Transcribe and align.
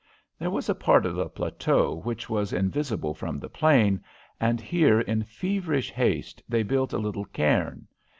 There 0.39 0.49
was 0.49 0.67
a 0.67 0.73
part 0.73 1.05
of 1.05 1.13
the 1.13 1.29
plateau 1.29 1.93
which 1.93 2.27
was 2.27 2.53
invisible 2.53 3.13
from 3.13 3.37
the 3.37 3.51
plain, 3.51 4.03
and 4.39 4.59
here 4.59 4.99
in 4.99 5.21
feverish 5.21 5.91
haste 5.91 6.41
they 6.49 6.63
built 6.63 6.91
a 6.91 6.97
little 6.97 7.25
cairn. 7.25 7.85